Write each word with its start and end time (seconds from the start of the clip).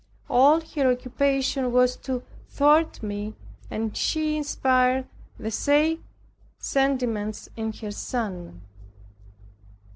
All 0.31 0.61
her 0.61 0.89
occupation 0.91 1.71
was 1.71 1.95
to 1.97 2.23
thwart 2.49 3.03
me 3.03 3.35
and 3.69 3.95
she 3.95 4.35
inspired 4.35 5.07
the 5.37 5.55
like 5.67 5.99
sentiments 6.57 7.49
in 7.55 7.71
her 7.73 7.91
son. 7.91 8.63